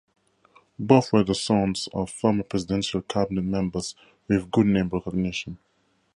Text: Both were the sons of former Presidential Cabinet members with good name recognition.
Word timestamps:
Both 0.79 1.13
were 1.13 1.23
the 1.23 1.35
sons 1.35 1.87
of 1.93 2.09
former 2.09 2.41
Presidential 2.41 3.03
Cabinet 3.03 3.43
members 3.43 3.93
with 4.27 4.49
good 4.49 4.65
name 4.65 4.89
recognition. 4.89 5.59